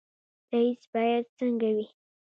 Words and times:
رئیس 0.51 0.81
باید 0.93 1.25
څنګه 1.39 1.69
وي؟ 1.75 1.87